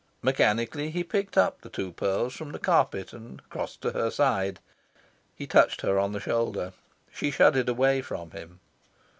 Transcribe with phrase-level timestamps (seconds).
[0.23, 4.59] Mechanically he picked up the two pearls from the carpet, and crossed to her side.
[5.35, 6.73] He touched her on the shoulder.
[7.13, 8.61] She shuddered away from him.